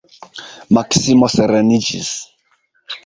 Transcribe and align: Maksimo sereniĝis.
Maksimo 0.77 1.29
sereniĝis. 1.35 2.11